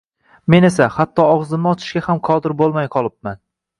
Men 0.53 0.65
esa, 0.69 0.87
hatto 0.95 1.25
og‘zimni 1.33 1.71
ochishga 1.73 2.03
ham 2.07 2.23
qodir 2.31 2.57
bo‘lmay 2.63 2.91
qolibman 2.97 3.39